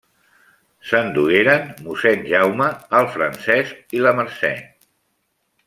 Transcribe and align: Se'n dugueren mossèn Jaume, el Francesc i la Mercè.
Se'n 0.91 1.11
dugueren 1.17 1.67
mossèn 1.89 2.25
Jaume, 2.31 2.71
el 3.01 3.11
Francesc 3.17 3.97
i 3.99 4.03
la 4.07 4.15
Mercè. 4.23 4.53